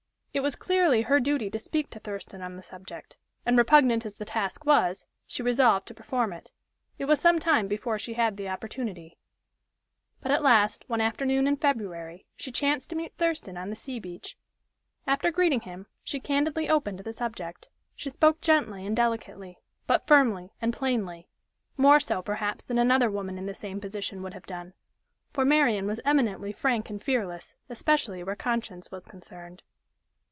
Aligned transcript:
It 0.33 0.39
was 0.39 0.55
clearly 0.55 1.01
her 1.01 1.19
duty 1.19 1.49
to 1.49 1.59
speak 1.59 1.89
to 1.89 1.99
Thurston 1.99 2.41
on 2.41 2.55
the 2.55 2.63
subject, 2.63 3.17
and, 3.45 3.57
repugnant 3.57 4.05
as 4.05 4.15
the 4.15 4.23
task 4.23 4.63
was, 4.63 5.05
she 5.27 5.43
resolved 5.43 5.87
to 5.89 5.93
perform 5.93 6.31
it. 6.31 6.51
It 6.97 7.03
was 7.03 7.19
some 7.19 7.37
time 7.37 7.67
before 7.67 7.99
she 7.99 8.13
had 8.13 8.37
the 8.37 8.47
opportunity. 8.47 9.17
But 10.21 10.31
at 10.31 10.41
last, 10.41 10.87
one 10.87 11.01
afternoon 11.01 11.47
in 11.47 11.57
February, 11.57 12.25
she 12.37 12.49
chanced 12.49 12.89
to 12.91 12.95
meet 12.95 13.13
Thurston 13.17 13.57
on 13.57 13.69
the 13.69 13.75
sea 13.75 13.99
beach. 13.99 14.37
After 15.05 15.31
greeting 15.31 15.59
him, 15.59 15.87
she 16.01 16.21
candidly 16.21 16.69
opened 16.69 16.99
the 16.99 17.11
subject. 17.11 17.67
She 17.93 18.09
spoke 18.09 18.39
gently 18.39 18.85
and 18.85 18.95
delicately, 18.95 19.59
but 19.85 20.07
firmly 20.07 20.53
and 20.61 20.71
plainly 20.71 21.27
more 21.75 21.99
so, 21.99 22.21
perhaps, 22.21 22.63
than 22.63 22.77
another 22.77 23.11
woman 23.11 23.37
in 23.37 23.47
the 23.47 23.53
same 23.53 23.81
position 23.81 24.23
would 24.23 24.33
have 24.33 24.45
done, 24.45 24.75
for 25.33 25.43
Marian 25.43 25.85
was 25.87 25.99
eminently 26.05 26.53
frank 26.53 26.89
and 26.89 27.03
fearless, 27.03 27.57
especially 27.67 28.23
where 28.23 28.37
conscience 28.37 28.89
was 28.91 29.05
concerned. 29.05 29.61